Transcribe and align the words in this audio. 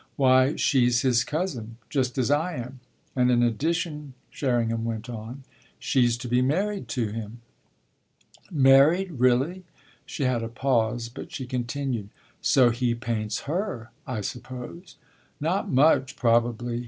"Why 0.15 0.55
she's 0.55 1.03
his 1.03 1.23
cousin 1.23 1.77
just 1.87 2.17
as 2.17 2.31
I 2.31 2.55
am. 2.55 2.79
And 3.15 3.29
in 3.29 3.43
addition," 3.43 4.15
Sherringham 4.31 4.83
went 4.83 5.11
on, 5.11 5.43
"she's 5.77 6.17
to 6.17 6.27
be 6.27 6.41
married 6.41 6.87
to 6.97 7.09
him." 7.09 7.41
"Married 8.49 9.11
really?" 9.19 9.63
She 10.07 10.23
had 10.23 10.41
a 10.41 10.49
pause, 10.49 11.07
but 11.07 11.31
she 11.31 11.45
continued. 11.45 12.09
"So 12.41 12.71
he 12.71 12.95
paints 12.95 13.41
her, 13.41 13.91
I 14.07 14.21
suppose?" 14.21 14.95
"Not 15.39 15.69
much, 15.69 16.15
probably. 16.15 16.79